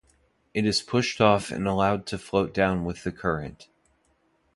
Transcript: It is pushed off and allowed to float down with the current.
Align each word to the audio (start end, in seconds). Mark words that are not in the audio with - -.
It 0.55 0.65
is 0.65 0.81
pushed 0.81 1.21
off 1.21 1.51
and 1.51 1.67
allowed 1.67 2.07
to 2.07 2.17
float 2.17 2.55
down 2.55 2.85
with 2.85 3.03
the 3.03 3.11
current. 3.11 3.67